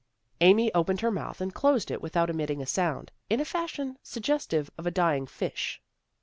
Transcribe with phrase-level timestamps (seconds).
[0.39, 4.71] Amy opened her mouth and closed it without emitting a sound, in a fashion suggestive
[4.75, 5.79] of a dying fish.